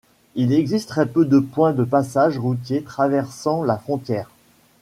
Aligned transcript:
Il 0.33 0.51
existe 0.51 0.89
très 0.89 1.05
peu 1.05 1.25
de 1.25 1.37
points 1.37 1.73
de 1.73 1.83
passages 1.83 2.39
routiers 2.39 2.81
traversant 2.81 3.61
la 3.61 3.77
frontière. 3.77 4.31